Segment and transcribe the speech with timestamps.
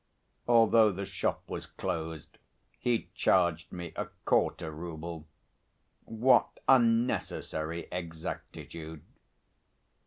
[0.47, 2.39] Although the shop was closed
[2.79, 5.27] he charged me a quarter rouble!
[6.05, 9.03] What unnecessary exactitude!